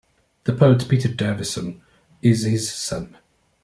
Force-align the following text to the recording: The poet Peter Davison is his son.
The 0.45 0.53
poet 0.53 0.89
Peter 0.89 1.09
Davison 1.09 1.79
is 2.23 2.41
his 2.43 2.71
son. 2.73 3.19